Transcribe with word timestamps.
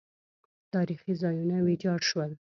تاریخي 0.73 1.13
ځایونه 1.21 1.55
ویجاړ 1.65 1.99
شول 2.09 2.31